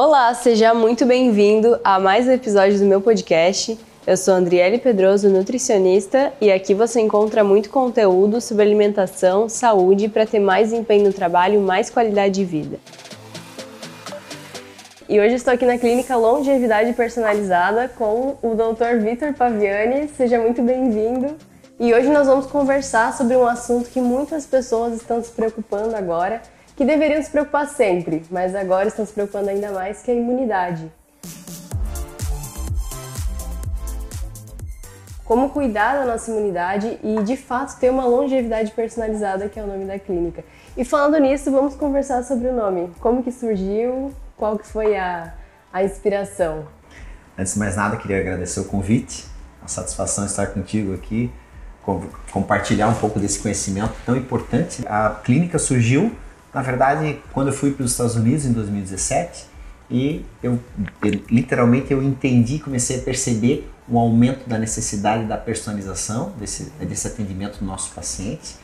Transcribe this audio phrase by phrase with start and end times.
[0.00, 3.76] Olá, seja muito bem-vindo a mais um episódio do meu podcast.
[4.06, 10.24] Eu sou Andriele Pedroso, nutricionista, e aqui você encontra muito conteúdo sobre alimentação, saúde para
[10.24, 12.78] ter mais empenho no trabalho mais qualidade de vida.
[15.08, 19.02] E hoje estou aqui na clínica Longevidade Personalizada com o Dr.
[19.02, 20.06] Vitor Paviani.
[20.16, 21.34] Seja muito bem-vindo.
[21.80, 26.40] E hoje nós vamos conversar sobre um assunto que muitas pessoas estão se preocupando agora,
[26.78, 30.16] que deveriam se preocupar sempre, mas agora estão se preocupando ainda mais, que é a
[30.16, 30.88] imunidade.
[35.24, 39.66] Como cuidar da nossa imunidade e, de fato, ter uma longevidade personalizada, que é o
[39.66, 40.44] nome da clínica.
[40.76, 42.92] E falando nisso, vamos conversar sobre o nome.
[43.00, 45.34] Como que surgiu, qual que foi a,
[45.72, 46.68] a inspiração?
[47.36, 49.26] Antes de mais nada, queria agradecer o convite,
[49.60, 51.28] a satisfação estar contigo aqui
[52.30, 54.82] compartilhar um pouco desse conhecimento tão importante.
[54.86, 56.12] A clínica surgiu,
[56.52, 59.46] na verdade, quando eu fui para os Estados Unidos em 2017
[59.90, 60.58] e eu,
[61.02, 67.06] eu literalmente eu entendi, comecei a perceber um aumento da necessidade da personalização desse, desse
[67.06, 68.56] atendimento do nosso paciente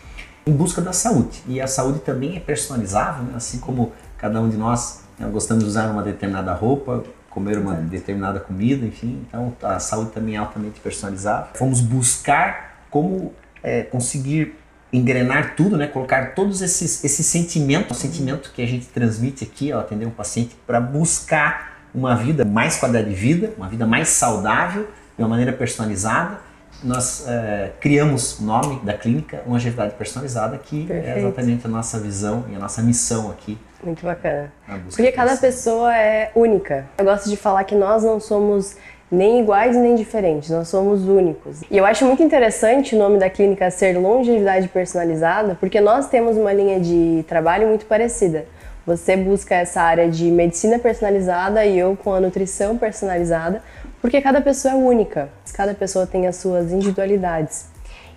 [0.46, 1.42] em busca da saúde.
[1.46, 3.32] E a saúde também é personalizável, né?
[3.36, 7.74] assim como cada um de nós né, gostamos de usar uma determinada roupa, comer uma
[7.74, 9.24] determinada comida, enfim.
[9.26, 11.48] Então a saúde também é altamente personalizável.
[11.54, 14.54] Fomos buscar como é, conseguir
[14.94, 15.88] engrenar tudo, né?
[15.88, 20.10] Colocar todos esses, esses sentimentos, o sentimento que a gente transmite aqui ao atender um
[20.10, 24.86] paciente para buscar uma vida mais qualidade de vida, uma vida mais saudável,
[25.16, 26.38] de uma maneira personalizada.
[26.82, 31.16] Nós é, criamos o nome da clínica, Longevidade Personalizada, que é Perfeito.
[31.16, 33.58] é exatamente a nossa visão e a nossa missão aqui.
[33.82, 34.52] Muito bacana.
[34.88, 36.86] Porque cada pessoa é única.
[36.98, 38.76] Eu gosto de falar que nós não somos
[39.10, 41.62] nem iguais nem diferentes, nós somos únicos.
[41.70, 46.36] E eu acho muito interessante o nome da clínica ser Longevidade Personalizada, porque nós temos
[46.36, 48.46] uma linha de trabalho muito parecida.
[48.86, 53.62] Você busca essa área de medicina personalizada e eu com a nutrição personalizada,
[54.00, 57.66] porque cada pessoa é única, cada pessoa tem as suas individualidades.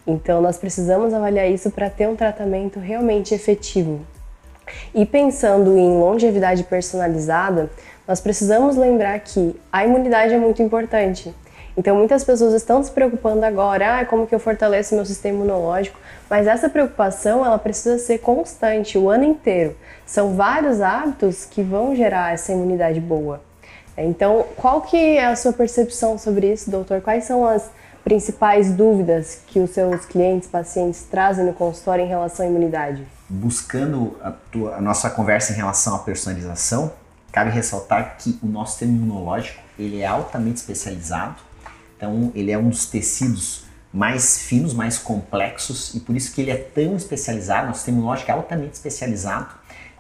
[0.06, 4.02] Então nós precisamos avaliar isso para ter um tratamento realmente efetivo.
[4.94, 7.70] E pensando em longevidade personalizada,
[8.08, 11.36] nós precisamos lembrar que a imunidade é muito importante.
[11.76, 16.00] Então, muitas pessoas estão se preocupando agora, ah, como que eu fortaleço meu sistema imunológico,
[16.28, 19.76] mas essa preocupação ela precisa ser constante o ano inteiro.
[20.04, 23.42] São vários hábitos que vão gerar essa imunidade boa.
[23.96, 27.02] Então, qual que é a sua percepção sobre isso, doutor?
[27.02, 27.70] Quais são as
[28.04, 33.06] principais dúvidas que os seus clientes, pacientes trazem no consultório em relação à imunidade?
[33.30, 36.92] Buscando a, tua, a nossa conversa em relação à personalização,
[37.38, 41.36] Cabe ressaltar que o nosso sistema imunológico ele é altamente especializado,
[41.96, 46.50] então ele é um dos tecidos mais finos, mais complexos e por isso que ele
[46.50, 49.50] é tão especializado, nosso sistema imunológico é altamente especializado.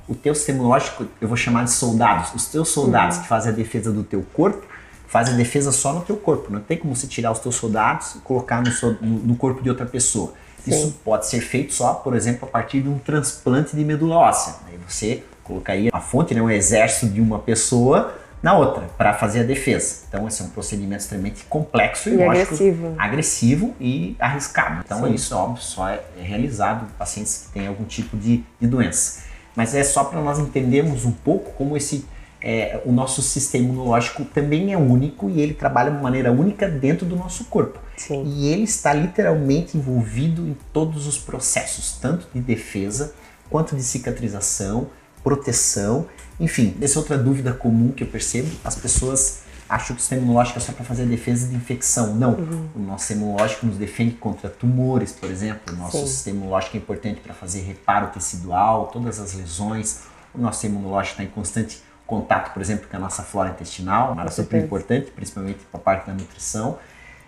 [0.08, 3.22] O teu sistema imunológico eu vou chamar de soldados, os teus soldados uhum.
[3.22, 4.66] que fazem a defesa do teu corpo,
[5.06, 8.16] fazem a defesa só no teu corpo, não tem como você tirar os teus soldados
[8.16, 10.34] e colocar no, no, no corpo de outra pessoa.
[10.64, 10.72] Sim.
[10.72, 14.56] Isso pode ser feito só, por exemplo, a partir de um transplante de medula óssea.
[14.68, 19.40] Aí você colocaria a fonte, né, um exército de uma pessoa na outra para fazer
[19.40, 20.03] a defesa.
[20.08, 22.96] Então esse é um procedimento extremamente complexo e, e agressivo.
[22.97, 24.84] agressivo e arriscado.
[24.86, 25.13] Então Sim.
[25.13, 29.24] isso óbvio só é realizado em pacientes que têm algum tipo de, de doença.
[29.56, 32.06] Mas é só para nós entendermos um pouco como esse
[32.40, 37.06] é, o nosso sistema imunológico também é único e ele trabalha de maneira única dentro
[37.06, 37.80] do nosso corpo.
[37.97, 38.24] Sim.
[38.25, 43.16] E ele está literalmente envolvido em todos os processos, tanto de defesa
[43.50, 44.88] quanto de cicatrização,
[45.23, 46.07] proteção,
[46.39, 50.22] enfim, essa é outra dúvida comum que eu percebo, as pessoas acham que o sistema
[50.22, 52.16] imunológico é só para fazer defesa de infecção.
[52.16, 52.69] Não, uhum.
[52.75, 56.07] o nosso sistema imunológico nos defende contra tumores, por exemplo, o nosso Sim.
[56.07, 61.13] sistema imunológico é importante para fazer reparo tecidual, todas as lesões, o nosso sistema imunológico
[61.13, 65.11] está em constante contato, por exemplo, com a nossa flora intestinal, uma área super importante,
[65.11, 66.77] principalmente para a parte da nutrição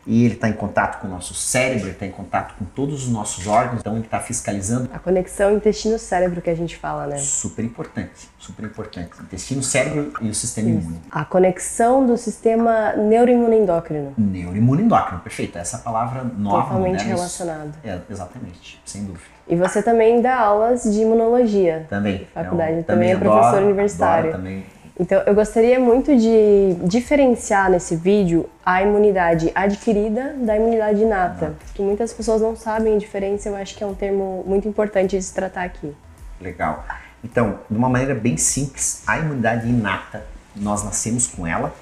[0.10, 3.04] e ele está em contato com o nosso cérebro, ele está em contato com todos
[3.04, 4.90] os nossos órgãos, então ele está fiscalizando.
[4.92, 7.18] A conexão intestino-cérebro que a gente fala, né?
[7.18, 9.12] Super importante, super importante.
[9.22, 10.80] Intestino, cérebro e o sistema Isso.
[10.80, 11.00] imune.
[11.12, 14.16] A conexão do sistema neuroimunoendócrino.
[14.18, 15.60] Neuroimunoendócrino, perfeito.
[15.60, 16.64] Essa palavra nova.
[16.64, 17.76] Totalmente relacionado.
[17.84, 19.26] É, exatamente, sem dúvida.
[19.48, 21.86] E você também dá aulas de imunologia.
[21.88, 22.28] Também.
[22.34, 24.30] Faculdade, é também, também é professor adoro, universitário.
[24.30, 31.02] Adoro, também então, eu gostaria muito de diferenciar nesse vídeo a imunidade adquirida da imunidade
[31.02, 34.68] inata, que muitas pessoas não sabem a diferença, eu acho que é um termo muito
[34.68, 35.96] importante de se tratar aqui.
[36.42, 36.84] Legal.
[37.24, 41.74] Então, de uma maneira bem simples, a imunidade inata, nós nascemos com ela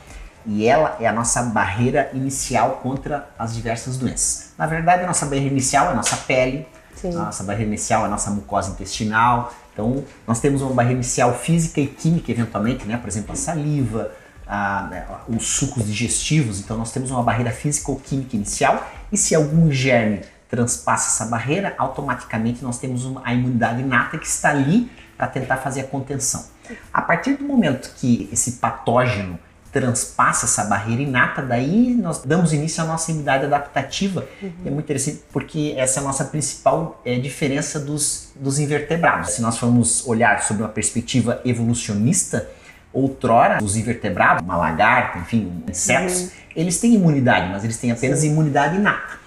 [0.45, 4.53] e ela é a nossa barreira inicial contra as diversas doenças.
[4.55, 7.09] Na verdade, a nossa barreira inicial é a nossa pele, Sim.
[7.15, 11.37] a nossa barreira inicial é a nossa mucosa intestinal, Então, nós temos uma barreira inicial
[11.37, 12.97] física e química, eventualmente, né?
[12.97, 14.11] por exemplo, a saliva,
[14.47, 16.59] a, né, os sucos digestivos.
[16.59, 21.29] Então, nós temos uma barreira física ou química inicial, e se algum germe transpassa essa
[21.29, 25.83] barreira, automaticamente nós temos uma, a imunidade inata que está ali para tentar fazer a
[25.83, 26.43] contenção.
[26.91, 29.37] A partir do momento que esse patógeno
[29.71, 34.25] transpassa essa barreira inata, daí nós damos início à nossa imunidade adaptativa.
[34.41, 34.51] Uhum.
[34.65, 39.31] é muito interessante porque essa é a nossa principal é, diferença dos, dos invertebrados.
[39.31, 42.49] Se nós formos olhar sobre uma perspectiva evolucionista,
[42.93, 46.29] outrora os invertebrados, uma lagarta, enfim, insetos, uhum.
[46.55, 48.31] eles têm imunidade, mas eles têm apenas Sim.
[48.31, 49.17] imunidade inata.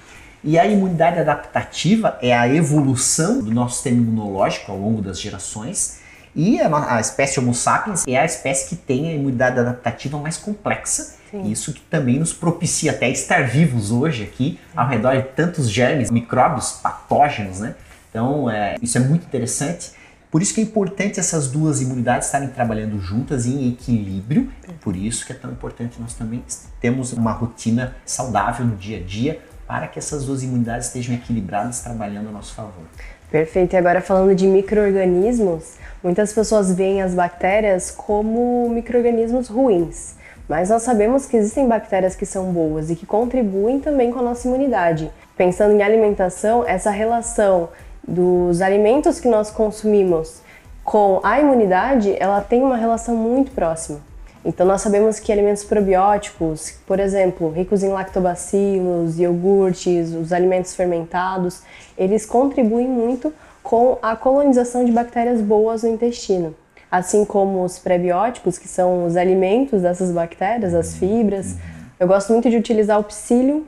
[0.42, 5.99] E a imunidade adaptativa é a evolução do nosso sistema imunológico ao longo das gerações.
[6.34, 10.36] E a, a espécie Homo sapiens é a espécie que tem a imunidade adaptativa mais
[10.36, 11.16] complexa.
[11.30, 11.50] Sim.
[11.50, 16.10] Isso que também nos propicia até estar vivos hoje aqui, ao redor de tantos germes,
[16.10, 17.74] micróbios, patógenos, né?
[18.10, 19.92] Então, é, isso é muito interessante.
[20.30, 24.50] Por isso que é importante essas duas imunidades estarem trabalhando juntas em equilíbrio.
[24.80, 26.42] Por isso que é tão importante nós também
[26.80, 31.80] termos uma rotina saudável no dia a dia para que essas duas imunidades estejam equilibradas
[31.80, 32.84] trabalhando a nosso favor.
[33.30, 33.74] Perfeito.
[33.74, 40.16] E agora falando de micro-organismos, muitas pessoas veem as bactérias como micro-organismos ruins.
[40.48, 44.22] Mas nós sabemos que existem bactérias que são boas e que contribuem também com a
[44.22, 45.10] nossa imunidade.
[45.36, 47.68] Pensando em alimentação, essa relação
[48.06, 50.42] dos alimentos que nós consumimos
[50.82, 54.09] com a imunidade, ela tem uma relação muito próxima.
[54.44, 61.62] Então nós sabemos que alimentos probióticos, por exemplo, ricos em lactobacilos, iogurtes, os alimentos fermentados,
[61.96, 63.32] eles contribuem muito
[63.62, 66.54] com a colonização de bactérias boas no intestino.
[66.90, 71.56] Assim como os prebióticos, que são os alimentos dessas bactérias, as fibras.
[72.00, 73.64] Eu gosto muito de utilizar o psyllium.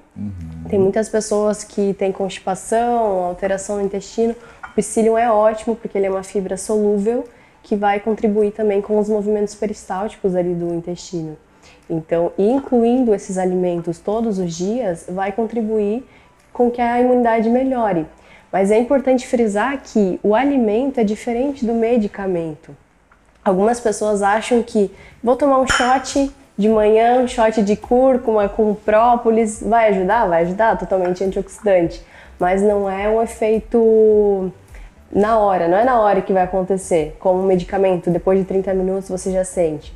[0.68, 4.34] Tem muitas pessoas que têm constipação, alteração no intestino.
[4.64, 7.24] O psyllium é ótimo porque ele é uma fibra solúvel
[7.62, 11.36] que vai contribuir também com os movimentos peristálticos ali do intestino.
[11.88, 16.04] Então, incluindo esses alimentos todos os dias, vai contribuir
[16.52, 18.06] com que a imunidade melhore.
[18.50, 22.76] Mas é importante frisar que o alimento é diferente do medicamento.
[23.44, 24.90] Algumas pessoas acham que
[25.22, 30.26] vou tomar um shot de manhã, um shot de cúrcuma com própolis, vai ajudar?
[30.26, 32.02] Vai ajudar, totalmente antioxidante.
[32.38, 34.52] Mas não é um efeito
[35.12, 38.72] na hora, não é na hora que vai acontecer, como um medicamento, depois de 30
[38.72, 39.94] minutos você já sente.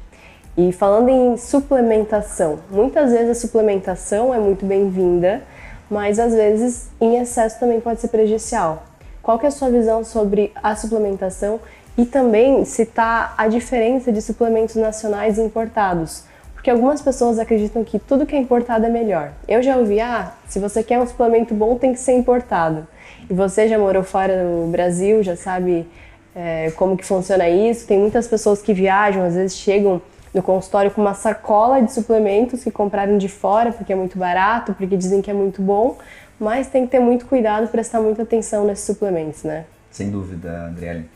[0.59, 5.43] E falando em suplementação, muitas vezes a suplementação é muito bem-vinda,
[5.91, 8.83] mas às vezes em excesso também pode ser prejudicial.
[9.23, 11.61] Qual que é a sua visão sobre a suplementação
[11.97, 16.25] e também citar a diferença de suplementos nacionais e importados?
[16.53, 19.33] Porque algumas pessoas acreditam que tudo que é importado é melhor.
[19.49, 22.87] Eu já ouvi, ah, se você quer um suplemento bom tem que ser importado.
[23.29, 25.87] E você já morou fora do Brasil, já sabe
[26.35, 27.87] é, como que funciona isso.
[27.87, 30.01] Tem muitas pessoas que viajam, às vezes chegam
[30.33, 34.75] no consultório com uma sacola de suplementos que compraram de fora porque é muito barato,
[34.75, 35.97] porque dizem que é muito bom,
[36.39, 39.65] mas tem que ter muito cuidado, prestar muita atenção nesses suplementos, né?
[39.91, 41.09] Sem dúvida, Andriele.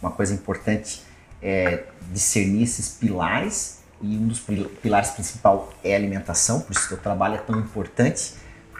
[0.00, 1.02] Uma coisa importante
[1.42, 1.82] é
[2.12, 4.40] discernir esses pilares e um dos
[4.80, 8.34] pilares principal é a alimentação, por isso que o trabalho é tão importante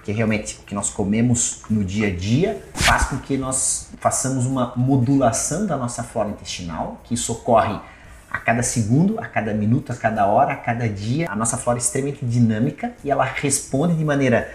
[0.09, 4.47] porque realmente o que nós comemos no dia a dia faz com que nós façamos
[4.47, 7.79] uma modulação da nossa flora intestinal, que isso ocorre
[8.31, 11.31] a cada segundo, a cada minuto, a cada hora, a cada dia.
[11.31, 14.51] A nossa flora é extremamente dinâmica e ela responde de maneira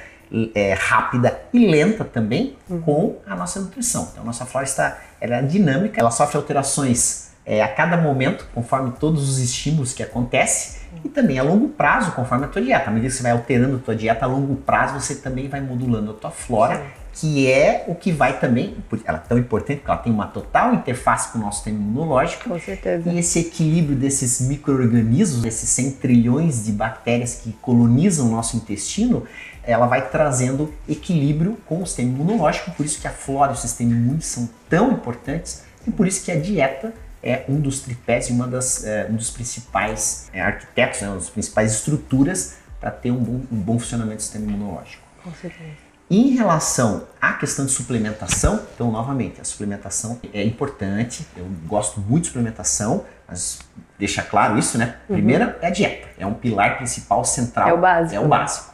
[0.56, 2.82] é, rápida e lenta também uhum.
[2.82, 4.10] com a nossa nutrição.
[4.12, 8.48] Então, a nossa flora está ela é dinâmica, ela sofre alterações é, a cada momento,
[8.54, 12.90] conforme todos os estímulos que acontecem e também a longo prazo, conforme a tua dieta.
[12.90, 15.60] À medida que você vai alterando a tua dieta, a longo prazo você também vai
[15.60, 16.78] modulando a tua flora,
[17.14, 17.34] Sim.
[17.34, 20.74] que é o que vai também, ela é tão importante porque ela tem uma total
[20.74, 22.50] interface com o nosso sistema imunológico.
[22.50, 23.10] Com certeza.
[23.10, 29.24] E esse equilíbrio desses micro-organismos, esses 100 trilhões de bactérias que colonizam o nosso intestino,
[29.66, 33.58] ela vai trazendo equilíbrio com o sistema imunológico, por isso que a flora e o
[33.58, 36.94] sistema imune são tão importantes e por isso que a dieta
[37.24, 41.18] é um dos tripés e uma das, é, um dos principais é, arquitetos, né, uma
[41.18, 45.02] das principais estruturas para ter um bom, um bom funcionamento do sistema imunológico.
[45.24, 45.94] Com certeza.
[46.12, 52.24] Em relação à questão de suplementação, então, novamente, a suplementação é importante, eu gosto muito
[52.24, 53.60] de suplementação, mas
[53.98, 54.98] deixa claro isso, né?
[55.08, 55.16] Uhum.
[55.16, 57.70] Primeira é a dieta, é um pilar principal central.
[57.70, 58.16] É o básico.
[58.16, 58.74] É o básico.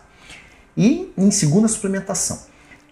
[0.75, 2.39] E em segunda, a suplementação.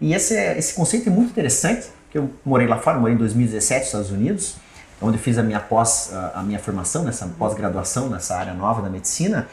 [0.00, 3.80] E esse, esse conceito é muito interessante, que eu morei lá fora, morei em 2017
[3.80, 4.56] nos Estados Unidos,
[5.00, 9.46] onde fiz a minha pós, a minha formação, nessa pós-graduação nessa área nova da medicina,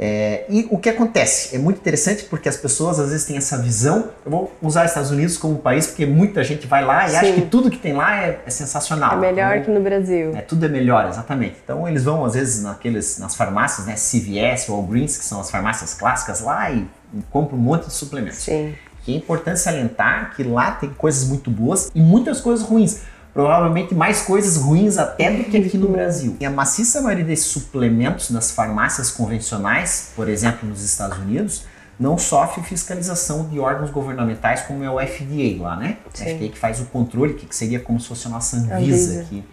[0.00, 1.56] É, e o que acontece?
[1.56, 4.10] É muito interessante porque as pessoas às vezes têm essa visão.
[4.24, 7.16] Eu vou usar os Estados Unidos como país porque muita gente vai lá e Sim.
[7.16, 9.14] acha que tudo que tem lá é, é sensacional.
[9.14, 10.36] É melhor então, que no Brasil.
[10.36, 11.56] É, tudo é melhor, exatamente.
[11.64, 15.94] Então eles vão às vezes naqueles, nas farmácias, né, CVS, Walgreens, que são as farmácias
[15.94, 18.38] clássicas lá e, e compram um monte de suplementos.
[18.38, 18.76] Sim.
[19.02, 23.00] Que é importante salientar que lá tem coisas muito boas e muitas coisas ruins
[23.38, 26.36] provavelmente mais coisas ruins até do que aqui no Brasil.
[26.40, 31.64] E a maciça maioria desses suplementos nas farmácias convencionais, por exemplo, nos Estados Unidos,
[32.00, 35.98] não sofre fiscalização de órgãos governamentais como é o FDA lá, né?
[36.12, 36.24] Sim.
[36.24, 39.44] O FDA que faz o controle, que seria como se fosse a nossa Anvisa aqui.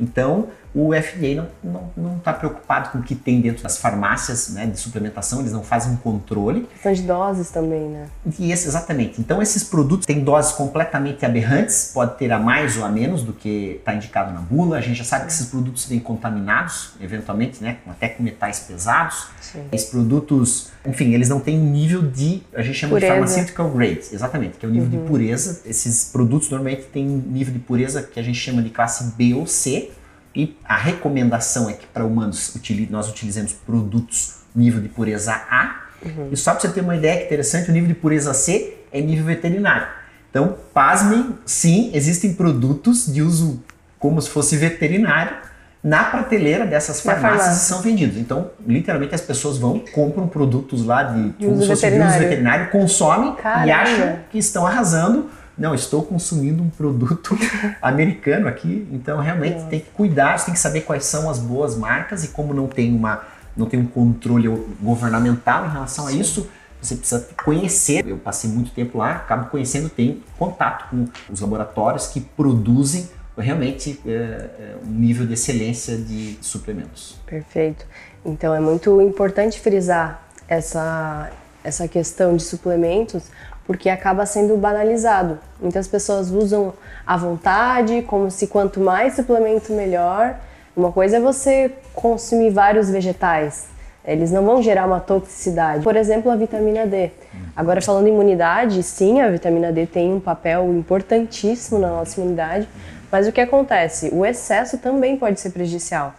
[0.00, 1.48] Então, o FDA
[1.96, 5.62] não está preocupado com o que tem dentro das farmácias né, de suplementação, eles não
[5.62, 6.68] fazem um controle.
[6.82, 8.06] São de doses também, né?
[8.38, 9.20] E esse, exatamente.
[9.20, 13.32] Então, esses produtos têm doses completamente aberrantes, pode ter a mais ou a menos do
[13.32, 14.76] que está indicado na bula.
[14.76, 19.28] A gente já sabe que esses produtos vêm contaminados, eventualmente, né, até com metais pesados.
[19.40, 19.64] Sim.
[19.72, 23.06] Esses produtos, enfim, eles não têm um nível de, a gente chama pureza.
[23.06, 25.04] de pharmaceutical grade, exatamente, que é o nível uhum.
[25.04, 25.62] de pureza.
[25.64, 29.32] Esses produtos normalmente têm um nível de pureza que a gente chama de classe B
[29.34, 29.90] ou C
[30.34, 32.54] e a recomendação é que para humanos
[32.90, 35.82] nós utilizemos produtos nível de pureza A.
[36.04, 36.28] Uhum.
[36.30, 39.00] E só para você ter uma ideia que interessante, o nível de pureza C é
[39.00, 39.86] nível veterinário.
[40.30, 43.62] Então, pasmem, sim, existem produtos de uso
[43.98, 45.36] como se fosse veterinário
[45.82, 48.16] na prateleira dessas farmácias e são vendidos.
[48.16, 52.12] Então, literalmente as pessoas vão, compram produtos lá de, de uso, veterinário.
[52.12, 53.66] uso veterinário, consomem Caramba.
[53.66, 57.36] e acham que estão arrasando não, estou consumindo um produto
[57.82, 61.76] americano aqui, então realmente tem que cuidar, você tem que saber quais são as boas
[61.76, 63.22] marcas e como não tem uma
[63.56, 64.48] não tem um controle
[64.80, 66.48] governamental em relação a isso,
[66.80, 68.06] você precisa conhecer.
[68.06, 74.00] Eu passei muito tempo lá, acabo conhecendo, tenho contato com os laboratórios que produzem realmente
[74.06, 77.16] é, é, um nível de excelência de suplementos.
[77.26, 77.86] Perfeito.
[78.24, 81.30] Então é muito importante frisar essa,
[81.68, 83.24] essa questão de suplementos,
[83.66, 85.38] porque acaba sendo banalizado.
[85.60, 86.72] Muitas pessoas usam
[87.06, 90.36] à vontade, como se quanto mais suplemento melhor.
[90.76, 93.66] Uma coisa é você consumir vários vegetais,
[94.04, 95.84] eles não vão gerar uma toxicidade.
[95.84, 97.10] Por exemplo, a vitamina D.
[97.54, 102.66] Agora, falando em imunidade, sim, a vitamina D tem um papel importantíssimo na nossa imunidade,
[103.12, 104.08] mas o que acontece?
[104.12, 106.14] O excesso também pode ser prejudicial.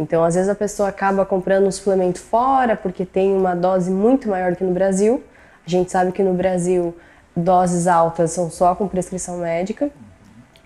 [0.00, 4.30] Então, às vezes, a pessoa acaba comprando um suplemento fora porque tem uma dose muito
[4.30, 5.22] maior que no Brasil
[5.66, 6.96] a gente sabe que no Brasil
[7.36, 9.90] doses altas são só com prescrição médica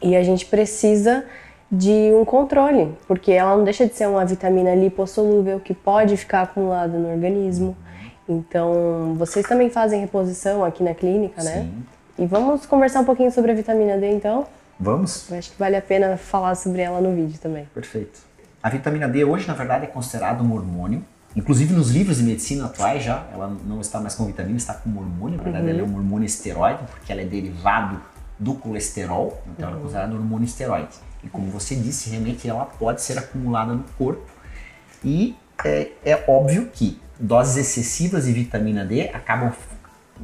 [0.01, 1.25] e a gente precisa
[1.69, 6.43] de um controle, porque ela não deixa de ser uma vitamina lipossolúvel que pode ficar
[6.43, 7.77] acumulada no organismo.
[8.29, 11.63] Então, vocês também fazem reposição aqui na clínica, né?
[11.63, 11.85] Sim.
[12.23, 14.47] E vamos conversar um pouquinho sobre a vitamina D, então?
[14.79, 15.29] Vamos.
[15.29, 17.69] Eu acho que vale a pena falar sobre ela no vídeo também.
[17.75, 18.34] Perfeito.
[18.65, 21.05] A vitamina D hoje, na verdade, é considerada um hormônio
[21.37, 24.97] Inclusive nos livros de medicina atuais já, ela não está mais com vitamina, está com
[24.97, 25.37] hormônio.
[25.37, 25.71] Na verdade, uhum.
[25.71, 28.01] ela é um hormônio esteroide, porque ela é derivado
[28.39, 29.73] do colesterol, então uhum.
[29.73, 30.95] ela é considerada um hormônio esteroide.
[31.25, 34.23] E como você disse, realmente ela pode ser acumulada no corpo.
[35.03, 39.53] E é, é óbvio que doses excessivas de vitamina D acabam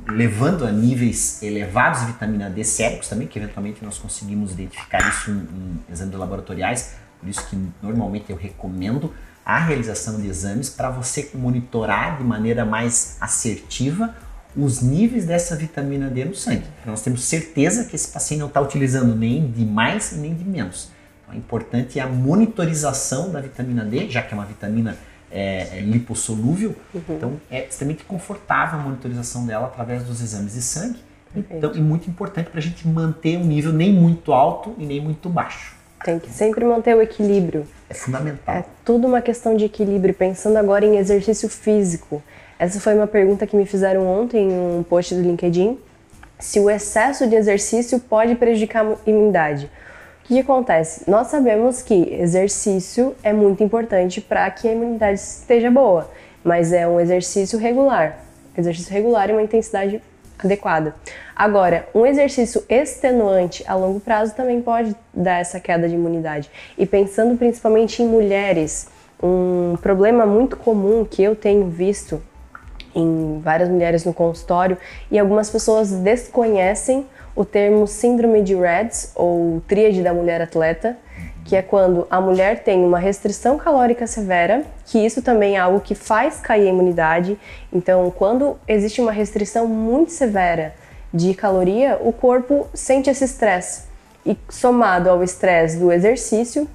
[0.06, 5.32] levando a níveis elevados de vitamina D séricos também, que eventualmente nós conseguimos identificar isso
[5.32, 9.12] em, em exames laboratoriais, por isso que normalmente eu recomendo
[9.44, 14.14] a realização de exames para você monitorar de maneira mais assertiva
[14.56, 16.64] os níveis dessa vitamina D no sangue.
[16.84, 20.44] Nós temos certeza que esse paciente não está utilizando nem de mais e nem de
[20.44, 20.90] menos.
[21.22, 24.96] Então, é importante a monitorização da vitamina D, já que é uma vitamina
[25.30, 27.02] é, é lipossolúvel, uhum.
[27.08, 30.98] então é extremamente confortável a monitorização dela através dos exames de sangue.
[31.34, 35.00] Então, e muito importante para a gente manter um nível nem muito alto e nem
[35.00, 35.76] muito baixo.
[36.04, 37.66] Tem que sempre manter o equilíbrio.
[37.88, 38.54] É fundamental.
[38.54, 40.14] É tudo uma questão de equilíbrio.
[40.14, 42.22] Pensando agora em exercício físico.
[42.58, 45.78] Essa foi uma pergunta que me fizeram ontem em um post do LinkedIn.
[46.38, 49.70] Se o excesso de exercício pode prejudicar a imunidade.
[50.24, 51.10] O que, que acontece?
[51.10, 56.10] Nós sabemos que exercício é muito importante para que a imunidade esteja boa,
[56.44, 58.20] mas é um exercício regular.
[58.56, 60.00] Exercício regular e uma intensidade
[60.46, 60.94] adequada.
[61.34, 66.50] Agora, um exercício extenuante a longo prazo também pode dar essa queda de imunidade.
[66.76, 68.88] E pensando principalmente em mulheres,
[69.22, 72.22] um problema muito comum que eu tenho visto
[72.94, 74.76] em várias mulheres no consultório
[75.10, 77.06] e algumas pessoas desconhecem
[77.36, 80.98] o termo síndrome de Reds ou tríade da mulher atleta,
[81.50, 85.80] que é quando a mulher tem uma restrição calórica severa, que isso também é algo
[85.80, 87.36] que faz cair a imunidade.
[87.72, 90.72] Então, quando existe uma restrição muito severa
[91.12, 93.82] de caloria, o corpo sente esse estresse.
[94.24, 96.68] E somado ao estresse do exercício,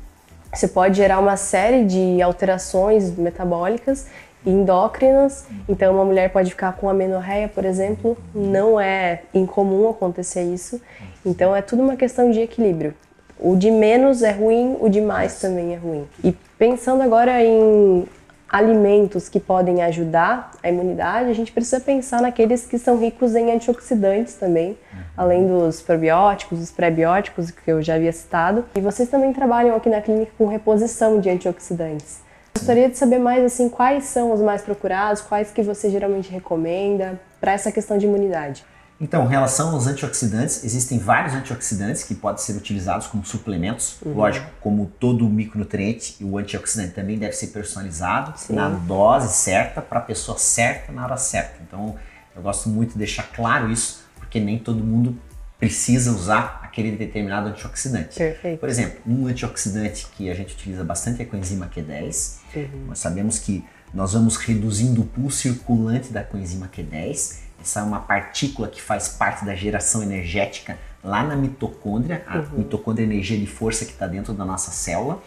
[0.54, 4.08] você pode gerar uma série de alterações metabólicas
[4.46, 5.46] endócrinas.
[5.70, 10.82] Então, uma mulher pode ficar com amenorreia, por exemplo, não é incomum acontecer isso.
[11.26, 12.94] Então, é tudo uma questão de equilíbrio.
[13.40, 16.08] O de menos é ruim, o de mais também é ruim.
[16.24, 18.06] E pensando agora em
[18.48, 23.52] alimentos que podem ajudar a imunidade, a gente precisa pensar naqueles que são ricos em
[23.52, 25.00] antioxidantes também, uhum.
[25.18, 28.64] além dos probióticos, dos pré-bióticos que eu já havia citado.
[28.76, 32.24] E vocês também trabalham aqui na clínica com reposição de antioxidantes.
[32.54, 37.20] Gostaria de saber mais assim quais são os mais procurados, quais que você geralmente recomenda
[37.42, 38.64] para essa questão de imunidade.
[39.00, 43.98] Então, em relação aos antioxidantes, existem vários antioxidantes que podem ser utilizados como suplementos.
[44.02, 44.14] Uhum.
[44.14, 48.54] Lógico, como todo micronutriente, o antioxidante também deve ser personalizado Sim.
[48.54, 51.62] na dose certa para a pessoa certa na hora certa.
[51.68, 51.96] Então,
[52.36, 55.18] eu gosto muito de deixar claro isso, porque nem todo mundo
[55.60, 58.18] precisa usar aquele determinado antioxidante.
[58.18, 58.60] Perfeito.
[58.60, 62.38] Por exemplo, um antioxidante que a gente utiliza bastante é a coenzima Q10.
[62.56, 62.86] Uhum.
[62.88, 68.00] Nós sabemos que nós vamos reduzindo o pulso circulante da coenzima Q10 essa é uma
[68.00, 72.60] partícula que faz parte da geração energética lá na mitocôndria, a uhum.
[72.60, 75.22] mitocôndria é a energia de força que está dentro da nossa célula.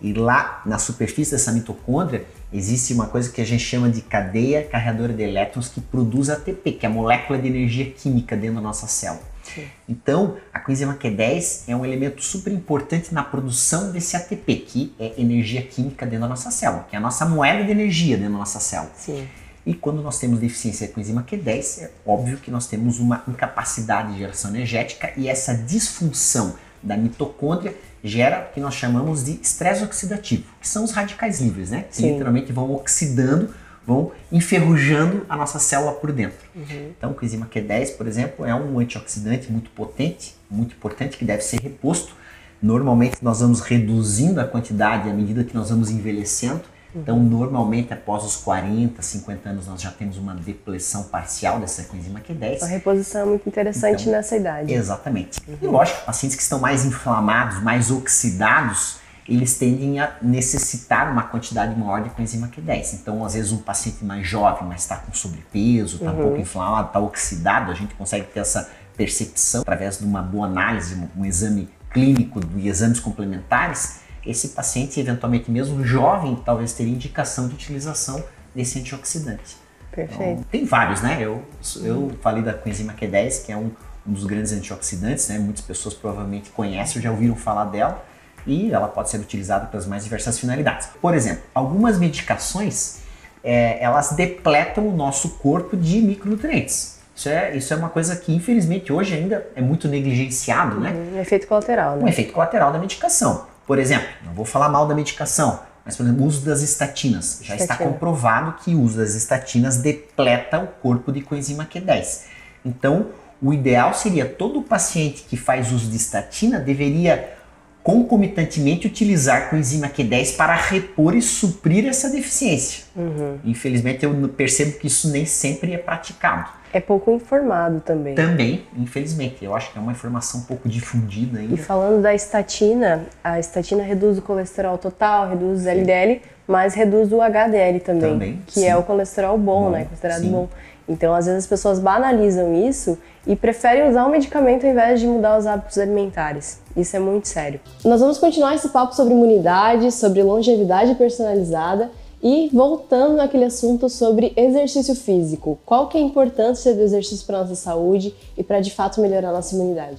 [0.00, 4.62] E lá na superfície dessa mitocôndria existe uma coisa que a gente chama de cadeia
[4.64, 8.60] carregadora de elétrons que produz ATP, que é a molécula de energia química dentro da
[8.62, 9.22] nossa célula.
[9.42, 9.66] Sim.
[9.86, 15.20] Então, a coenzima Q10 é um elemento super importante na produção desse ATP, que é
[15.20, 18.38] energia química dentro da nossa célula, que é a nossa moeda de energia dentro da
[18.38, 18.92] nossa célula.
[18.96, 19.26] Sim.
[19.66, 24.12] E quando nós temos deficiência com enzima Q10, é óbvio que nós temos uma incapacidade
[24.12, 29.82] de geração energética e essa disfunção da mitocôndria gera o que nós chamamos de estresse
[29.82, 31.86] oxidativo, que são os radicais livres, né?
[31.90, 32.12] Que Sim.
[32.12, 33.54] literalmente vão oxidando,
[33.86, 36.46] vão enferrujando a nossa célula por dentro.
[36.54, 36.92] Uhum.
[36.98, 41.42] Então, o coenzima Q10, por exemplo, é um antioxidante muito potente, muito importante, que deve
[41.42, 42.14] ser reposto.
[42.60, 48.24] Normalmente nós vamos reduzindo a quantidade à medida que nós vamos envelhecendo então, normalmente, após
[48.24, 52.62] os 40, 50 anos, nós já temos uma depressão parcial dessa coenzima Q10.
[52.62, 54.72] A reposição é muito interessante então, nessa idade.
[54.72, 55.40] Exatamente.
[55.48, 55.58] Uhum.
[55.60, 58.98] E lógico, pacientes que estão mais inflamados, mais oxidados,
[59.28, 62.94] eles tendem a necessitar uma quantidade maior de coenzima Q10.
[62.94, 66.18] Então, às vezes, um paciente mais jovem, mas está com sobrepeso, está uhum.
[66.18, 70.46] um pouco inflamado, está oxidado, a gente consegue ter essa percepção através de uma boa
[70.46, 77.48] análise, um exame clínico e exames complementares, esse paciente, eventualmente mesmo jovem, talvez teria indicação
[77.48, 78.22] de utilização
[78.54, 79.56] desse antioxidante.
[79.90, 80.22] Perfeito.
[80.22, 81.18] Então, tem vários, né?
[81.20, 81.42] Eu,
[81.82, 83.70] eu falei da coenzima Q10, que é um,
[84.06, 85.38] um dos grandes antioxidantes, né?
[85.38, 88.04] Muitas pessoas provavelmente conhecem ou já ouviram falar dela
[88.46, 90.88] e ela pode ser utilizada para as mais diversas finalidades.
[91.00, 92.98] Por exemplo, algumas medicações
[93.42, 96.98] é, elas depletam o nosso corpo de micronutrientes.
[97.14, 100.92] Isso é, isso é uma coisa que, infelizmente, hoje ainda é muito negligenciado, né?
[101.14, 102.04] Um efeito colateral, né?
[102.04, 103.46] Um efeito colateral da medicação.
[103.66, 107.40] Por exemplo, não vou falar mal da medicação, mas, por exemplo, o uso das estatinas.
[107.42, 107.64] Já Estatina.
[107.64, 112.22] está comprovado que o uso das estatinas depleta o corpo de coenzima Q10.
[112.64, 113.08] Então,
[113.42, 117.36] o ideal seria todo paciente que faz uso de estatina deveria
[117.84, 122.84] concomitantemente utilizar coenzima Q10 para repor e suprir essa deficiência.
[122.96, 123.38] Uhum.
[123.44, 128.16] Infelizmente, eu percebo que isso nem sempre é praticado é pouco informado também.
[128.16, 129.44] Também, infelizmente.
[129.44, 131.54] Eu acho que é uma informação um pouco difundida ainda.
[131.54, 137.12] E falando da estatina, a estatina reduz o colesterol total, reduz o LDL, mas reduz
[137.12, 138.66] o HDL também, também que sim.
[138.66, 139.86] é o colesterol bom, bom né?
[139.88, 140.32] Considerado sim.
[140.32, 140.48] bom.
[140.88, 145.06] Então, às vezes as pessoas banalizam isso e preferem usar o medicamento ao invés de
[145.06, 146.60] mudar os hábitos alimentares.
[146.76, 147.60] Isso é muito sério.
[147.84, 151.90] Nós vamos continuar esse papo sobre imunidade, sobre longevidade personalizada
[152.22, 157.40] e voltando naquele assunto sobre exercício físico, qual que é a importância do exercício para
[157.40, 159.98] nossa saúde e para de fato melhorar a nossa imunidade?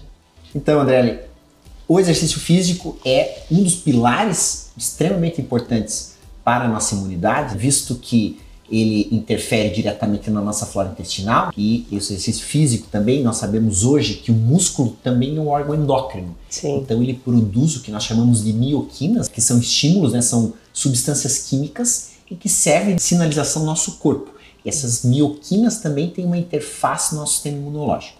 [0.54, 1.26] Então, André,
[1.88, 8.40] o exercício físico é um dos pilares extremamente importantes para a nossa imunidade, visto que
[8.70, 14.16] ele interfere diretamente na nossa flora intestinal e esse exercício físico também, nós sabemos hoje
[14.16, 16.36] que o músculo também é um órgão endócrino.
[16.50, 16.78] Sim.
[16.78, 21.38] Então ele produz o que nós chamamos de mioquinas, que são estímulos, né, são substâncias
[21.50, 24.32] químicas e que servem de sinalização no nosso corpo.
[24.64, 28.18] E essas mioquinas também têm uma interface no nosso sistema imunológico.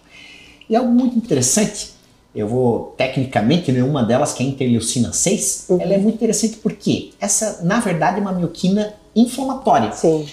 [0.70, 1.90] E algo muito interessante,
[2.34, 5.80] eu vou tecnicamente, né, uma delas que é a interleucina 6, uhum.
[5.80, 9.90] ela é muito interessante porque essa, na verdade, é uma mioquina inflamatória.
[9.92, 10.26] Sim.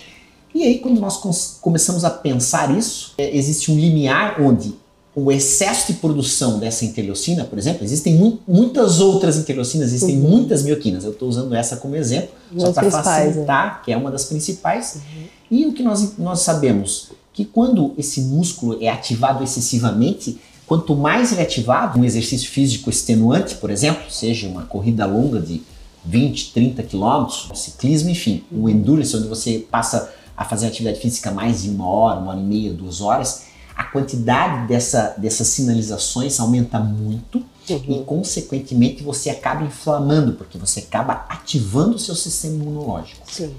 [0.54, 1.18] E aí, quando nós
[1.62, 4.76] começamos a pensar isso, é, existe um limiar onde
[5.16, 10.30] o excesso de produção dessa interleucina, por exemplo, existem mu muitas outras interleucinas, existem uhum.
[10.30, 11.04] muitas mioquinas.
[11.04, 13.86] Eu estou usando essa como exemplo, só para facilitar, é.
[13.86, 14.96] que é uma das principais.
[14.96, 15.24] Uhum.
[15.52, 17.12] E o que nós, nós sabemos?
[17.32, 22.90] Que quando esse músculo é ativado excessivamente, quanto mais ele é ativado, um exercício físico
[22.90, 25.62] extenuante, por exemplo, seja uma corrida longa de
[26.06, 31.64] 20, 30 quilômetros, ciclismo, enfim, o endurance, onde você passa a fazer atividade física mais
[31.64, 36.80] de uma hora, uma hora e meia, duas horas, a quantidade dessa, dessas sinalizações aumenta
[36.80, 37.84] muito uhum.
[37.88, 43.22] e, consequentemente, você acaba inflamando, porque você acaba ativando o seu sistema imunológico.
[43.32, 43.54] Sim.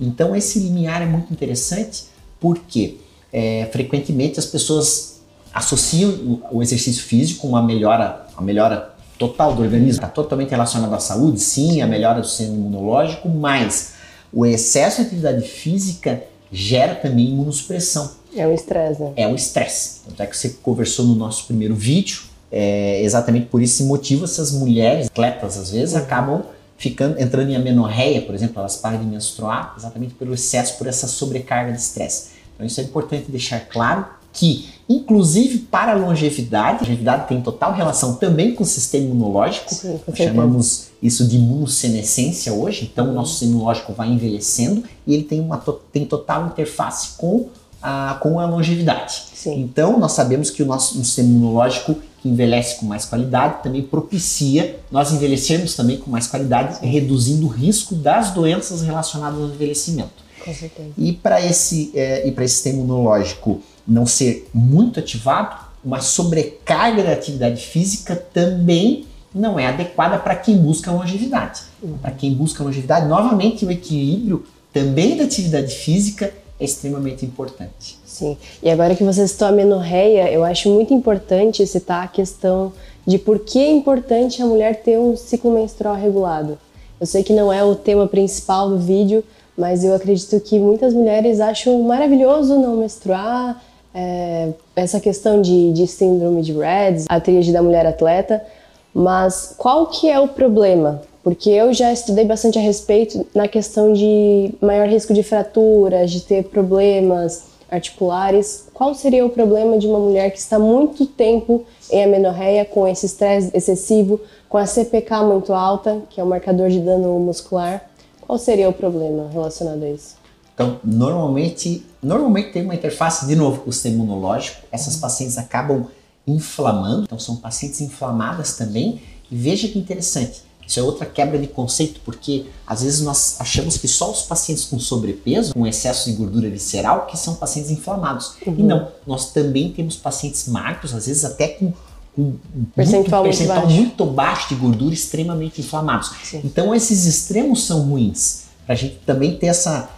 [0.00, 2.04] Então, esse limiar é muito interessante
[2.40, 2.98] porque
[3.32, 5.20] é, frequentemente as pessoas
[5.52, 10.50] associam o, o exercício físico com uma melhora, a melhora total do organismo, está totalmente
[10.50, 13.92] relacionado à saúde, sim, a melhora do sistema imunológico, mas
[14.32, 18.10] o excesso de atividade física gera também imunossupressão.
[18.36, 19.12] É o estresse, né?
[19.16, 20.00] É o estresse.
[20.06, 24.52] Tanto é que você conversou no nosso primeiro vídeo, é exatamente por esse motivo essas
[24.52, 26.00] mulheres, atletas às vezes, uhum.
[26.00, 26.42] acabam
[26.76, 31.06] ficando, entrando em amenorreia, por exemplo, elas param de menstruar exatamente pelo excesso, por essa
[31.06, 32.30] sobrecarga de estresse.
[32.54, 37.72] Então isso é importante deixar claro que, inclusive para a longevidade, a longevidade tem total
[37.72, 39.72] relação também com o sistema imunológico.
[39.72, 42.90] Sim, chamamos isso de imunossenescência hoje.
[42.92, 47.48] Então, o nosso sistema imunológico vai envelhecendo e ele tem, uma tem total interface com
[47.80, 49.22] a, com a longevidade.
[49.34, 49.60] Sim.
[49.60, 54.80] Então, nós sabemos que o nosso sistema imunológico que envelhece com mais qualidade também propicia
[54.90, 56.86] nós envelhecermos também com mais qualidade, Sim.
[56.86, 60.23] reduzindo o risco das doenças relacionadas ao envelhecimento.
[60.44, 60.90] Com certeza.
[60.96, 67.12] E para esse, é, e esse sistema imunológico não ser muito ativado, uma sobrecarga da
[67.12, 71.62] atividade física também não é adequada para quem busca longevidade.
[71.82, 71.98] Uhum.
[71.98, 77.98] Para quem busca longevidade, novamente o equilíbrio também da atividade física é extremamente importante.
[78.04, 78.36] Sim.
[78.62, 82.72] E agora que você citou a menorreia, eu acho muito importante citar a questão
[83.06, 86.58] de por que é importante a mulher ter um ciclo menstrual regulado.
[87.00, 89.24] Eu sei que não é o tema principal do vídeo,
[89.56, 93.62] mas eu acredito que muitas mulheres acham maravilhoso não menstruar,
[93.94, 98.44] é, essa questão de, de síndrome de Reds, a tríade da mulher atleta,
[98.92, 101.02] mas qual que é o problema?
[101.22, 106.20] Porque eu já estudei bastante a respeito na questão de maior risco de fraturas, de
[106.20, 108.68] ter problemas articulares.
[108.74, 113.06] Qual seria o problema de uma mulher que está muito tempo em amenorreia, com esse
[113.06, 117.88] estresse excessivo, com a CPK muito alta, que é o marcador de dano muscular?
[118.26, 120.16] Qual seria o problema relacionado a isso?
[120.54, 124.62] Então, normalmente, normalmente tem uma interface, de novo, com o sistema imunológico.
[124.70, 125.86] Essas pacientes acabam
[126.26, 129.02] inflamando, então são pacientes inflamadas também.
[129.30, 133.76] E veja que interessante, isso é outra quebra de conceito, porque às vezes nós achamos
[133.76, 138.36] que só os pacientes com sobrepeso, com excesso de gordura visceral, que são pacientes inflamados.
[138.46, 138.54] Uhum.
[138.58, 141.72] E não, nós também temos pacientes magros, às vezes até com
[142.16, 142.36] um
[142.74, 146.12] percentual, muito, percentual muito, muito, baixo de gordura, extremamente inflamados.
[146.22, 146.40] Sim.
[146.44, 148.44] Então esses extremos são ruins.
[148.64, 149.90] Para a gente também ter essa,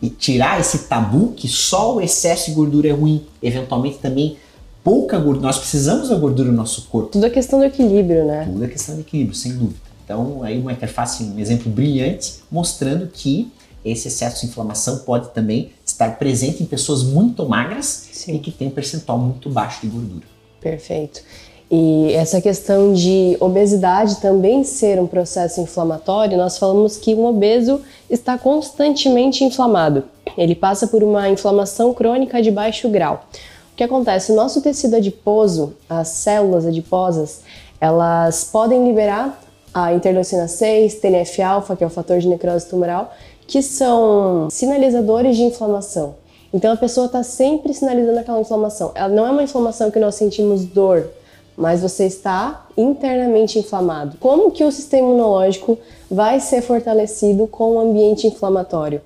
[0.00, 3.24] e tirar esse tabu que só o excesso de gordura é ruim.
[3.42, 4.36] Eventualmente também
[4.82, 5.46] pouca gordura.
[5.46, 7.10] Nós precisamos da gordura no nosso corpo.
[7.10, 8.44] Tudo é questão do equilíbrio, né?
[8.44, 9.80] Tudo é questão de equilíbrio, sem dúvida.
[10.04, 13.52] Então, aí uma interface, um exemplo brilhante, mostrando que
[13.84, 18.36] esse excesso de inflamação pode também estar presente em pessoas muito magras Sim.
[18.36, 20.24] e que têm um percentual muito baixo de gordura.
[20.60, 21.22] Perfeito.
[21.70, 27.82] E essa questão de obesidade também ser um processo inflamatório, nós falamos que um obeso
[28.08, 30.04] está constantemente inflamado.
[30.36, 33.26] Ele passa por uma inflamação crônica de baixo grau.
[33.72, 34.32] O que acontece?
[34.32, 37.42] O nosso tecido adiposo, as células adiposas,
[37.80, 39.38] elas podem liberar
[39.72, 43.12] a interleucina 6, TNF-alfa, que é o fator de necrose tumoral,
[43.46, 46.14] que são sinalizadores de inflamação.
[46.52, 48.90] Então a pessoa está sempre sinalizando aquela inflamação.
[48.94, 51.10] Ela não é uma inflamação que nós sentimos dor,
[51.58, 54.16] mas você está internamente inflamado.
[54.18, 55.76] Como que o sistema imunológico
[56.08, 59.00] vai ser fortalecido com o ambiente inflamatório?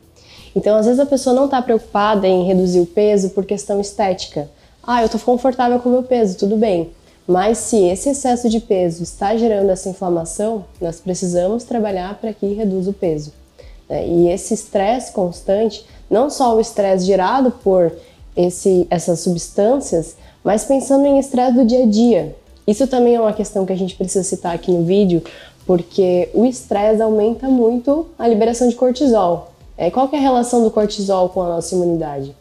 [0.55, 4.51] Então, às vezes a pessoa não está preocupada em reduzir o peso por questão estética.
[4.83, 6.91] Ah, eu estou confortável com o meu peso, tudo bem.
[7.27, 12.53] Mas se esse excesso de peso está gerando essa inflamação, nós precisamos trabalhar para que
[12.53, 13.33] reduza o peso.
[13.89, 14.07] Né?
[14.07, 17.91] E esse estresse constante, não só o estresse gerado por
[18.37, 22.37] esse, essas substâncias, mas pensando em estresse do dia a dia,
[22.67, 25.23] isso também é uma questão que a gente precisa citar aqui no vídeo,
[25.67, 29.53] porque o estresse aumenta muito a liberação de cortisol.
[29.77, 32.35] É, qual é a relação do cortisol com a nossa imunidade?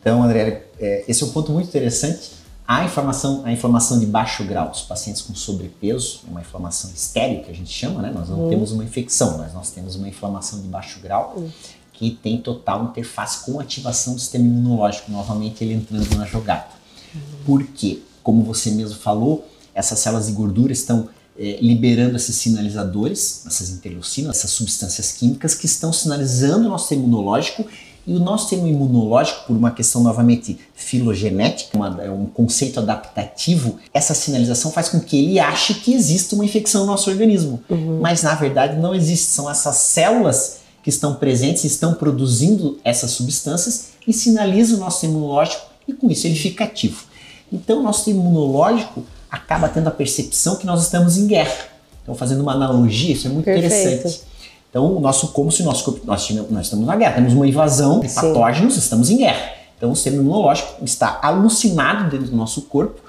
[0.00, 2.38] Então, André, é, esse é um ponto muito interessante.
[2.66, 7.50] A inflamação, a inflamação de baixo grau, os pacientes com sobrepeso, uma inflamação estéril que
[7.50, 8.12] a gente chama, né?
[8.14, 8.50] Nós não hum.
[8.50, 11.48] temos uma infecção, mas nós temos uma inflamação de baixo grau hum.
[11.94, 16.68] que tem total interface com a ativação do sistema imunológico, novamente ele entrando na jogada.
[17.16, 17.18] Hum.
[17.46, 18.02] Por quê?
[18.22, 24.38] Como você mesmo falou, essas células de gordura estão é, liberando esses sinalizadores, essas interleucinas,
[24.38, 27.64] essas substâncias químicas que estão sinalizando o nosso imunológico
[28.08, 33.76] E o nosso sistema imunológico, por uma questão novamente filogenética, uma, é um conceito adaptativo,
[33.92, 37.62] essa sinalização faz com que ele ache que existe uma infecção no nosso organismo.
[37.68, 38.00] Uhum.
[38.00, 39.26] Mas na verdade não existe.
[39.26, 45.66] São essas células que estão presentes, estão produzindo essas substâncias e sinalizam o nosso imunológico
[45.86, 47.04] e com isso ele fica ativo.
[47.52, 51.68] Então o nosso imunológico acaba tendo a percepção que nós estamos em guerra.
[52.02, 53.66] Então fazendo uma analogia, isso é muito Perfeito.
[53.66, 54.28] interessante.
[54.70, 57.46] Então, o nosso, como se o nosso corpo, nós, nós estamos na guerra, temos uma
[57.46, 58.80] invasão de patógenos, Sim.
[58.80, 59.52] estamos em guerra.
[59.76, 63.00] Então, o sistema imunológico está alucinado dentro do nosso corpo,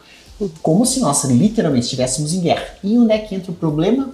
[0.61, 2.63] como se nós literalmente estivéssemos em guerra.
[2.81, 4.09] E onde é que entra o problema?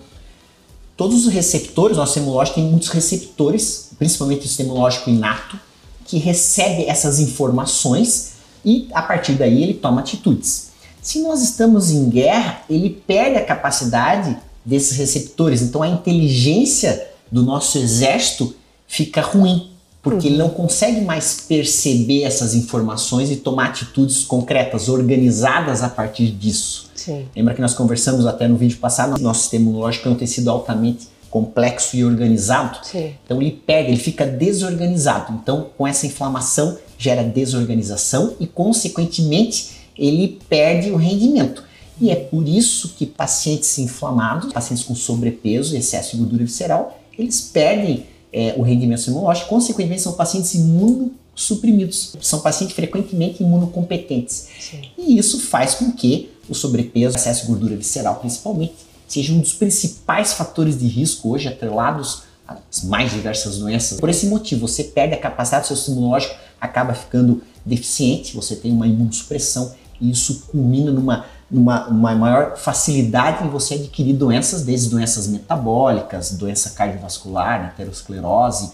[0.97, 5.59] Todos os receptores, nosso sistema imunológico tem muitos receptores, principalmente o sistema imunológico inato,
[6.05, 8.34] que recebe essas informações
[8.65, 10.71] e a partir daí ele toma atitudes.
[11.01, 15.61] Se nós estamos em guerra, ele perde a capacidade desses receptores.
[15.61, 18.55] Então a inteligência do nosso exército
[18.87, 19.69] fica ruim,
[20.01, 20.33] porque uhum.
[20.33, 26.89] ele não consegue mais perceber essas informações e tomar atitudes concretas, organizadas a partir disso.
[26.95, 27.27] Sim.
[27.35, 31.07] Lembra que nós conversamos até no vídeo passado, nosso sistema imunológico é um tecido altamente
[31.29, 32.79] complexo e organizado.
[32.81, 33.13] Sim.
[33.23, 35.33] Então ele pega, ele fica desorganizado.
[35.33, 41.63] Então com essa inflamação gera desorganização e consequentemente ele perde o rendimento.
[41.99, 47.41] E é por isso que pacientes inflamados, pacientes com sobrepeso, excesso de gordura visceral, eles
[47.41, 54.47] perdem é, o rendimento imunológico, consequentemente são pacientes imunossuprimidos, são pacientes frequentemente imunocompetentes.
[54.59, 54.81] Sim.
[54.97, 58.73] E isso faz com que o sobrepeso, excesso de gordura visceral principalmente,
[59.07, 63.99] seja um dos principais fatores de risco hoje atrelados às mais diversas doenças.
[63.99, 68.55] Por esse motivo, você perde a capacidade do seu sistema imunológico, acaba ficando deficiente, você
[68.55, 74.63] tem uma imunossupressão e isso culmina numa uma, uma maior facilidade em você adquirir doenças,
[74.63, 78.71] desde doenças metabólicas, doença cardiovascular, aterosclerose,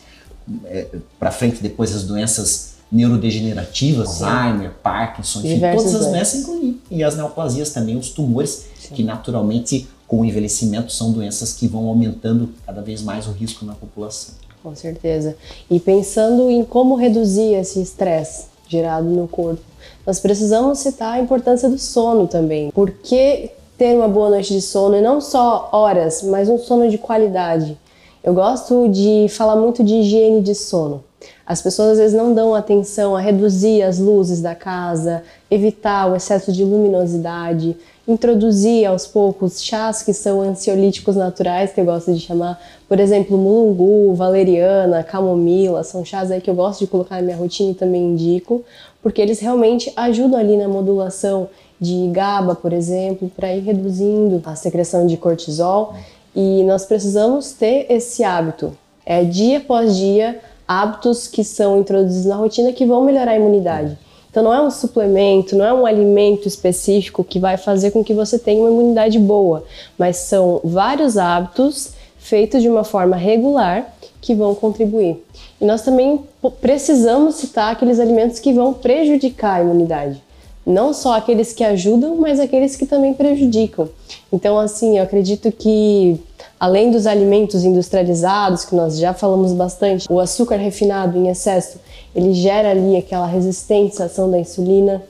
[0.65, 0.87] é,
[1.19, 4.21] para frente depois as doenças neurodegenerativas.
[4.21, 8.95] Alzheimer, Parkinson, enfim, todas as doenças, incluindo, e as neoplasias também, os tumores, Sim.
[8.95, 13.63] que naturalmente com o envelhecimento são doenças que vão aumentando cada vez mais o risco
[13.65, 14.35] na população.
[14.63, 15.35] Com certeza.
[15.69, 19.61] E pensando em como reduzir esse estresse gerado no corpo,
[20.05, 22.71] nós precisamos citar a importância do sono também.
[22.71, 26.89] Por que ter uma boa noite de sono e não só horas, mas um sono
[26.89, 27.77] de qualidade?
[28.23, 31.03] Eu gosto de falar muito de higiene de sono.
[31.45, 36.15] As pessoas às vezes não dão atenção a reduzir as luzes da casa, evitar o
[36.15, 37.75] excesso de luminosidade,
[38.07, 43.37] introduzir aos poucos chás que são ansiolíticos naturais, que eu gosto de chamar, por exemplo,
[43.37, 47.75] mulungu, valeriana, camomila, são chás aí que eu gosto de colocar na minha rotina e
[47.75, 48.63] também indico,
[49.01, 54.55] porque eles realmente ajudam ali na modulação de GABA, por exemplo, para ir reduzindo a
[54.55, 55.95] secreção de cortisol.
[56.35, 62.35] E nós precisamos ter esse hábito, é dia após dia, hábitos que são introduzidos na
[62.35, 63.97] rotina que vão melhorar a imunidade.
[64.31, 68.13] Então não é um suplemento, não é um alimento específico que vai fazer com que
[68.13, 69.65] você tenha uma imunidade boa,
[69.97, 75.21] mas são vários hábitos feitos de uma forma regular que vão contribuir.
[75.59, 76.21] E nós também
[76.61, 80.21] precisamos citar aqueles alimentos que vão prejudicar a imunidade.
[80.65, 83.89] Não só aqueles que ajudam, mas aqueles que também prejudicam.
[84.31, 86.19] Então, assim, eu acredito que
[86.61, 91.79] além dos alimentos industrializados, que nós já falamos bastante, o açúcar refinado em excesso,
[92.15, 95.01] ele gera ali aquela resistência à ação da insulina,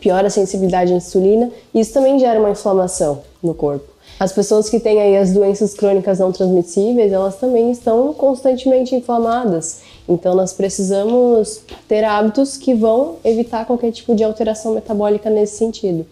[0.00, 3.84] piora a sensibilidade à insulina, e isso também gera uma inflamação no corpo.
[4.18, 9.82] As pessoas que têm aí as doenças crônicas não transmissíveis, elas também estão constantemente inflamadas.
[10.08, 16.04] Então nós precisamos ter hábitos que vão evitar qualquer tipo de alteração metabólica nesse sentido.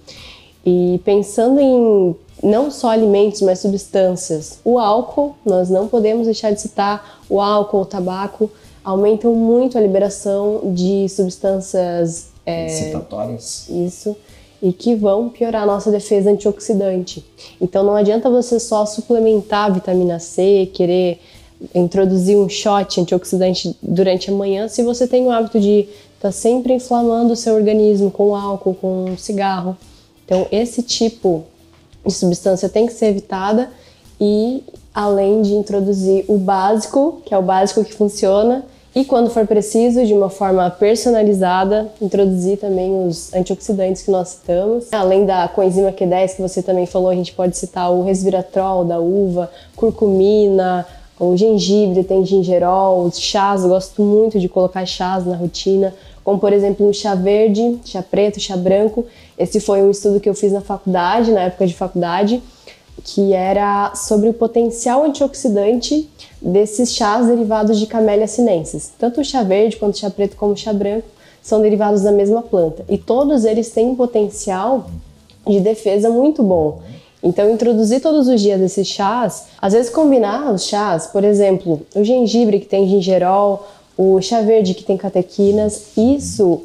[0.64, 6.61] E pensando em não só alimentos, mas substâncias, o álcool, nós não podemos deixar de
[6.61, 8.50] citar o álcool, o tabaco,
[8.85, 13.68] aumentam muito a liberação de substâncias é, excitatórias.
[13.68, 14.16] Isso
[14.62, 17.24] e que vão piorar a nossa defesa antioxidante.
[17.61, 21.18] Então não adianta você só suplementar a vitamina C, querer
[21.74, 26.33] introduzir um shot antioxidante durante a manhã se você tem o hábito de estar tá
[26.33, 29.76] sempre inflamando o seu organismo com álcool, com cigarro.
[30.24, 31.44] Então esse tipo
[32.07, 33.71] de substância tem que ser evitada
[34.21, 34.63] e
[34.95, 40.05] além de introduzir o básico, que é o básico que funciona, e quando for preciso,
[40.05, 44.93] de uma forma personalizada, introduzir também os antioxidantes que nós citamos.
[44.93, 48.99] Além da coenzima Q10 que você também falou, a gente pode citar o resveratrol da
[48.99, 50.85] uva, curcumina,
[51.21, 55.95] o gengibre, tem gingerol, os chás, gosto muito de colocar chás na rotina,
[56.31, 59.05] como por exemplo um chá verde, chá preto, chá branco.
[59.37, 62.40] Esse foi um estudo que eu fiz na faculdade, na época de faculdade,
[63.03, 66.09] que era sobre o potencial antioxidante
[66.40, 68.93] desses chás derivados de Camellia sinensis.
[68.97, 71.09] Tanto o chá verde quanto o chá preto como o chá branco
[71.43, 74.88] são derivados da mesma planta e todos eles têm um potencial
[75.45, 76.81] de defesa muito bom.
[77.23, 82.05] Então, introduzir todos os dias esses chás, às vezes combinar os chás, por exemplo, o
[82.05, 83.66] gengibre que tem gingerol,
[84.03, 86.63] o chá verde que tem catequinas, isso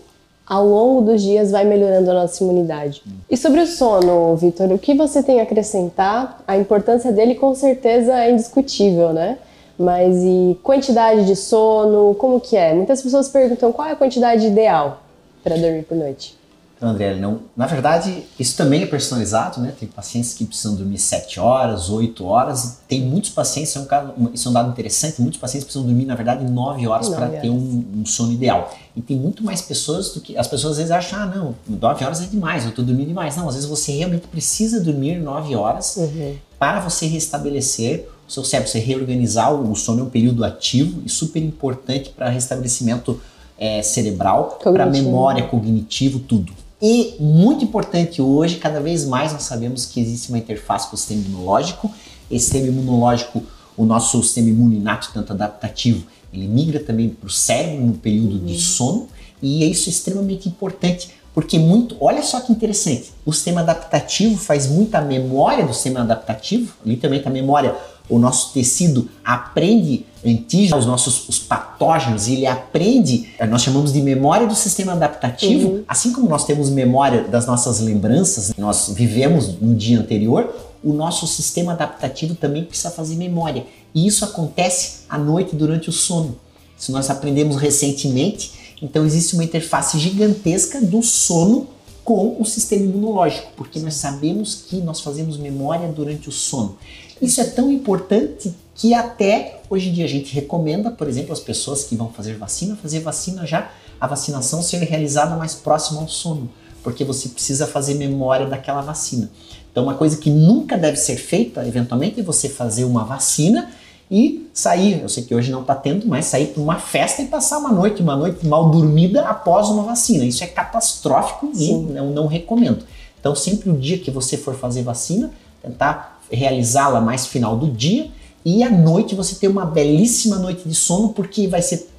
[0.48, 3.04] ao longo dos dias vai melhorando a nossa imunidade.
[3.30, 6.42] E sobre o sono, Vitor, o que você tem a acrescentar?
[6.48, 9.38] A importância dele com certeza é indiscutível, né?
[9.78, 12.74] Mas e quantidade de sono, como que é?
[12.74, 15.02] Muitas pessoas perguntam qual é a quantidade ideal
[15.44, 16.38] para dormir por noite.
[16.78, 19.74] Então, André, não, na verdade, isso também é personalizado, né?
[19.80, 22.80] Tem pacientes que precisam dormir 7 horas, 8 horas.
[22.86, 25.88] Tem muitos pacientes, isso é um, caso, isso é um dado interessante, muitos pacientes precisam
[25.88, 28.76] dormir, na verdade, 9 horas para ter um, um, sono ideal.
[28.94, 30.38] E tem muito mais pessoas do que.
[30.38, 33.38] As pessoas às vezes acham, ah, não, 9 horas é demais, eu estou dormindo demais.
[33.38, 36.36] Não, às vezes você realmente precisa dormir 9 horas uhum.
[36.60, 39.54] para você restabelecer o seu cérebro, você reorganizar.
[39.54, 43.22] O sono é um período ativo e super importante para restabelecimento
[43.58, 46.65] é, cerebral, para memória, cognitivo, tudo.
[46.82, 50.98] E muito importante hoje, cada vez mais nós sabemos que existe uma interface com o
[50.98, 51.92] sistema imunológico.
[52.30, 53.44] Esse sistema imunológico,
[53.78, 58.38] o nosso sistema imune inato, tanto adaptativo, ele migra também para o cérebro no período
[58.38, 58.46] uhum.
[58.46, 59.08] de sono.
[59.42, 64.68] E isso é extremamente importante, porque muito, olha só que interessante, o sistema adaptativo faz
[64.68, 67.76] muita memória do sistema adaptativo, literalmente a memória
[68.10, 74.02] o nosso tecido aprende antígenos, os nossos os patógenos, ele aprende, eh, nós chamamos de
[74.02, 75.84] memória do sistema adaptativo, uhum.
[75.88, 81.28] assim como nós temos memória das nossas lembranças, nós vivemos no dia anterior, o nosso
[81.28, 83.66] sistema adaptativo também precisa fazer memória.
[83.94, 86.38] E isso acontece à noite durante o sono.
[86.78, 91.70] Se nós aprendemos recentemente, então existe uma interface gigantesca do sono
[92.04, 96.78] com o sistema imunológico, porque nós sabemos que nós fazemos memória durante o sono.
[97.22, 101.40] Isso é tão importante que até hoje em dia a gente recomenda, por exemplo, as
[101.40, 106.08] pessoas que vão fazer vacina, fazer vacina já, a vacinação ser realizada mais próxima ao
[106.08, 106.50] sono,
[106.84, 109.30] porque você precisa fazer memória daquela vacina.
[109.72, 113.72] Então, uma coisa que nunca deve ser feita, eventualmente, é você fazer uma vacina
[114.10, 117.28] e sair, eu sei que hoje não está tendo, mas sair para uma festa e
[117.28, 120.24] passar uma noite, uma noite mal dormida após uma vacina.
[120.24, 121.88] Isso é catastrófico Sim.
[121.90, 122.86] e não, não recomendo.
[123.20, 128.10] Então, sempre o dia que você for fazer vacina, tentar realizá-la mais final do dia
[128.44, 131.90] e à noite você ter uma belíssima noite de sono, porque vai ser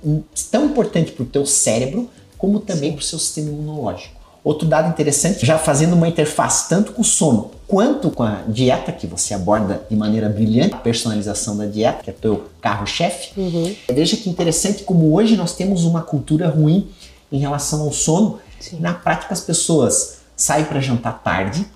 [0.50, 2.08] tão importante para o teu cérebro
[2.38, 4.14] como também para o seu sistema imunológico.
[4.44, 8.92] Outro dado interessante, já fazendo uma interface tanto com o sono quanto com a dieta,
[8.92, 13.32] que você aborda de maneira brilhante, a personalização da dieta, que é teu carro-chefe.
[13.36, 13.74] Uhum.
[13.92, 16.88] Veja que interessante como hoje nós temos uma cultura ruim
[17.32, 18.38] em relação ao sono.
[18.60, 18.78] Sim.
[18.78, 21.66] Na prática, as pessoas saem para jantar tarde,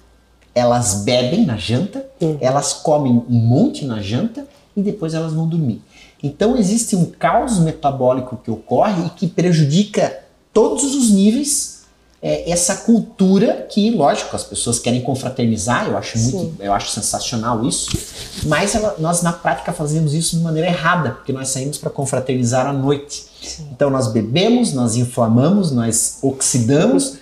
[0.61, 2.39] elas bebem na janta, uhum.
[2.41, 4.47] elas comem um monte na janta
[4.77, 5.83] e depois elas vão dormir.
[6.23, 10.21] Então existe um caos metabólico que ocorre e que prejudica
[10.53, 11.81] todos os níveis
[12.23, 17.65] é, essa cultura que, lógico, as pessoas querem confraternizar, eu acho muito, eu acho sensacional
[17.65, 17.91] isso,
[18.45, 22.67] mas ela, nós na prática fazemos isso de maneira errada, porque nós saímos para confraternizar
[22.67, 23.25] à noite.
[23.43, 23.69] Sim.
[23.73, 27.17] Então nós bebemos, nós inflamamos, nós oxidamos,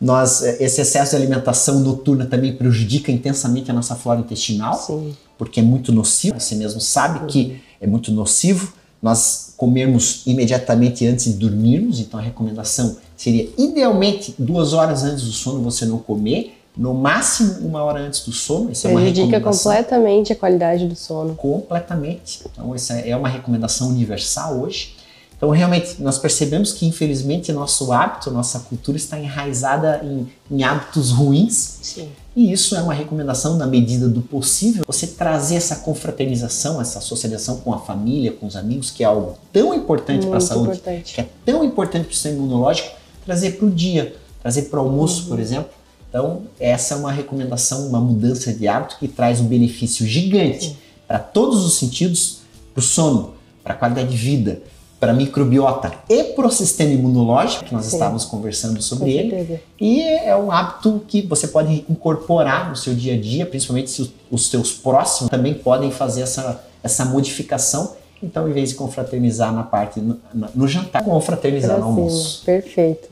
[0.00, 5.14] nós, é, esse excesso de alimentação noturna também prejudica intensamente a nossa flora intestinal, Sim.
[5.36, 6.40] porque é muito nocivo.
[6.40, 12.00] Você mesmo sabe que é muito nocivo nós comermos imediatamente antes de dormirmos.
[12.00, 17.66] Então a recomendação seria idealmente duas horas antes do sono você não comer, no máximo
[17.66, 18.70] uma hora antes do sono.
[18.70, 19.00] Isso Prejudica é uma
[19.32, 19.72] recomendação.
[19.72, 21.34] completamente a qualidade do sono.
[21.34, 22.40] Completamente.
[22.50, 24.94] Então essa é uma recomendação universal hoje.
[25.40, 31.10] Então, realmente, nós percebemos que, infelizmente, nosso hábito, nossa cultura está enraizada em, em hábitos
[31.12, 31.78] ruins.
[31.80, 32.10] Sim.
[32.36, 37.56] E isso é uma recomendação, na medida do possível, você trazer essa confraternização, essa socialização
[37.56, 41.14] com a família, com os amigos, que é algo tão importante para a saúde, importante.
[41.14, 42.90] que é tão importante para o sistema imunológico,
[43.24, 45.28] trazer para o dia, trazer para o almoço, uhum.
[45.28, 45.70] por exemplo.
[46.10, 50.76] Então, essa é uma recomendação, uma mudança de hábito que traz um benefício gigante
[51.08, 52.40] para todos os sentidos,
[52.74, 53.32] para o sono,
[53.64, 54.60] para a qualidade de vida,
[55.00, 57.96] para microbiota e para o sistema imunológico, que nós Sim.
[57.96, 59.58] estávamos conversando sobre ele.
[59.80, 64.12] E é um hábito que você pode incorporar no seu dia a dia, principalmente se
[64.30, 67.94] os seus próximos também podem fazer essa, essa modificação.
[68.22, 70.18] Então, em vez de confraternizar na parte no,
[70.54, 72.44] no jantar, confraternizar no almoço.
[72.44, 73.08] Perfeito.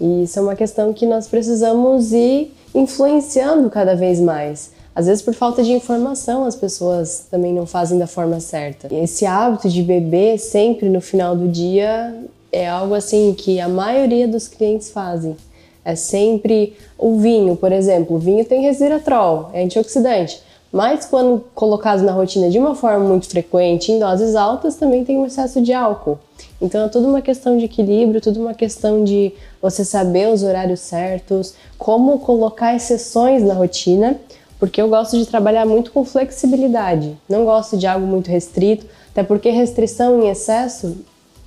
[0.00, 4.70] E isso é uma questão que nós precisamos ir influenciando cada vez mais.
[4.94, 8.94] Às vezes, por falta de informação, as pessoas também não fazem da forma certa.
[8.94, 12.14] Esse hábito de beber sempre no final do dia
[12.50, 15.34] é algo assim que a maioria dos clientes fazem.
[15.82, 18.16] É sempre o vinho, por exemplo.
[18.16, 20.40] O vinho tem resveratrol, é antioxidante.
[20.72, 25.18] mas quando colocados na rotina de uma forma muito frequente, em doses altas, também tem
[25.18, 26.18] um excesso de álcool.
[26.60, 30.80] Então é tudo uma questão de equilíbrio, tudo uma questão de você saber os horários
[30.80, 34.18] certos, como colocar exceções na rotina,
[34.62, 37.18] porque eu gosto de trabalhar muito com flexibilidade.
[37.28, 40.98] Não gosto de algo muito restrito, até porque restrição em excesso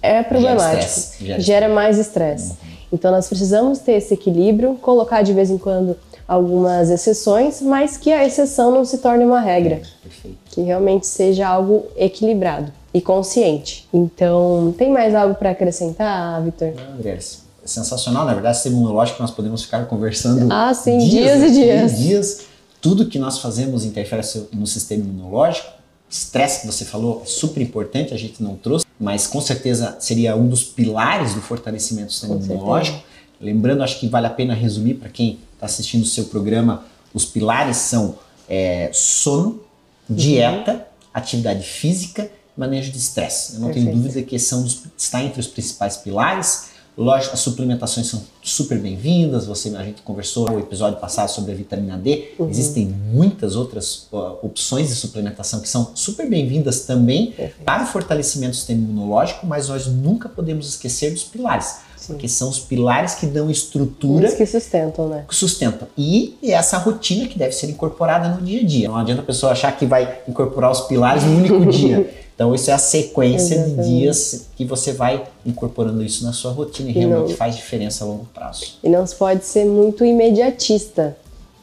[0.02, 0.84] é problemático,
[1.22, 2.52] gera, gera, gera mais estresse.
[2.52, 2.58] Uhum.
[2.92, 5.96] Então nós precisamos ter esse equilíbrio, colocar de vez em quando
[6.28, 9.82] algumas exceções, mas que a exceção não se torne uma regra.
[10.04, 10.38] Perfeito.
[10.52, 13.88] Que realmente seja algo equilibrado e consciente.
[13.94, 16.74] Então, tem mais algo para acrescentar, Vitor?
[16.94, 17.20] André, é
[17.64, 18.26] sensacional.
[18.26, 21.98] Na verdade, sistema imunológico nós podemos ficar conversando ah, sim, dias, dias e dias.
[21.98, 22.55] dias.
[22.86, 24.22] Tudo que nós fazemos interfere
[24.54, 25.68] no sistema imunológico.
[26.08, 30.36] Estresse que você falou é super importante, a gente não trouxe, mas com certeza seria
[30.36, 32.98] um dos pilares do fortalecimento do sistema com imunológico.
[32.98, 33.16] Certeza.
[33.42, 37.26] Lembrando, acho que vale a pena resumir para quem está assistindo o seu programa, os
[37.26, 39.62] pilares são é, sono,
[40.08, 40.16] uhum.
[40.16, 40.80] dieta, uhum.
[41.12, 43.56] atividade física manejo de estresse.
[43.56, 43.90] Eu não Perfeito.
[43.90, 46.66] tenho dúvida que são dos, está entre os principais pilares.
[46.98, 49.46] Lógico, as suplementações são super bem-vindas.
[49.46, 52.34] Você, a gente conversou no episódio passado sobre a vitamina D.
[52.40, 52.50] Uhum.
[52.50, 57.64] Existem muitas outras uh, opções de suplementação que são super bem-vindas também Perfeito.
[57.66, 61.80] para o fortalecimento do sistema imunológico, mas nós nunca podemos esquecer dos pilares.
[61.98, 62.14] Sim.
[62.14, 64.28] Porque são os pilares que dão estrutura.
[64.28, 65.26] Os que sustentam, né?
[65.28, 65.88] Que sustentam.
[65.98, 68.88] E essa rotina que deve ser incorporada no dia a dia.
[68.88, 72.10] Não adianta a pessoa achar que vai incorporar os pilares no único dia.
[72.36, 73.82] Então, isso é a sequência Exatamente.
[73.82, 77.56] de dias que você vai incorporando isso na sua rotina e, e realmente não, faz
[77.56, 78.78] diferença a longo prazo.
[78.84, 81.18] E não pode ser muito imediatista.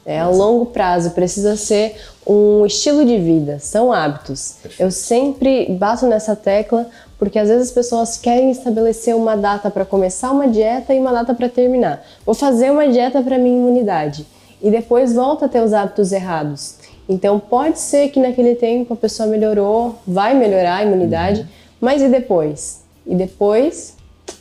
[0.05, 1.95] É a longo prazo, precisa ser
[2.27, 4.55] um estilo de vida, são hábitos.
[4.61, 4.81] Perfeito.
[4.81, 9.85] Eu sempre bato nessa tecla porque às vezes as pessoas querem estabelecer uma data para
[9.85, 12.03] começar uma dieta e uma data para terminar.
[12.25, 14.25] Vou fazer uma dieta para minha imunidade
[14.61, 16.75] e depois volta a ter os hábitos errados.
[17.07, 21.47] Então pode ser que naquele tempo a pessoa melhorou, vai melhorar a imunidade, uhum.
[21.81, 22.81] mas e depois?
[23.05, 23.95] E depois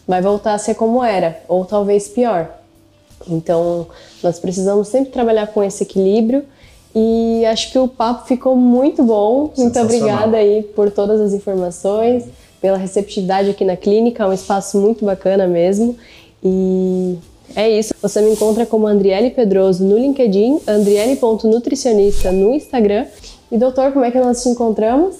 [0.06, 2.48] vai voltar a ser como era, ou talvez pior.
[3.28, 3.86] Então
[4.22, 6.44] nós precisamos sempre trabalhar com esse equilíbrio
[6.94, 9.50] e acho que o papo ficou muito bom.
[9.56, 12.26] Muito obrigada aí por todas as informações,
[12.60, 15.96] pela receptividade aqui na clínica, é um espaço muito bacana mesmo.
[16.44, 17.18] E
[17.54, 17.94] é isso.
[18.00, 23.06] Você me encontra como Andriele Pedroso no LinkedIn, andriele.nutricionista no Instagram.
[23.50, 25.16] E doutor, como é que nós te encontramos?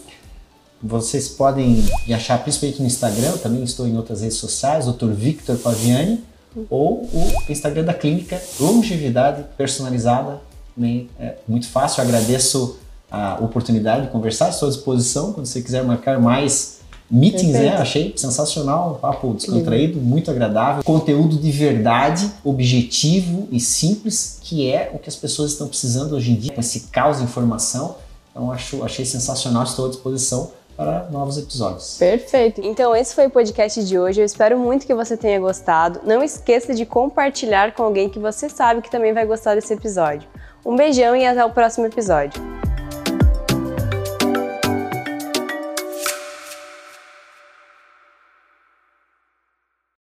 [0.83, 5.11] Vocês podem me achar principalmente no Instagram, eu também estou em outras redes sociais, Dr.
[5.11, 6.25] Victor Paviani,
[6.69, 10.41] ou o Instagram da clínica Longevidade Personalizada.
[11.21, 12.79] É muito fácil, eu agradeço
[13.11, 16.82] a oportunidade de conversar, estou à disposição quando você quiser marcar mais
[17.13, 17.77] meetings, né?
[17.77, 24.99] Achei sensacional, papo descontraído, muito agradável, conteúdo de verdade, objetivo e simples, que é o
[24.99, 27.97] que as pessoas estão precisando hoje em dia, com esse caos de informação.
[28.31, 31.97] Então acho, achei sensacional, estou à disposição para novos episódios.
[31.99, 32.63] Perfeito.
[32.65, 34.21] Então esse foi o podcast de hoje.
[34.21, 36.01] Eu espero muito que você tenha gostado.
[36.05, 40.27] Não esqueça de compartilhar com alguém que você sabe que também vai gostar desse episódio.
[40.65, 42.43] Um beijão e até o próximo episódio.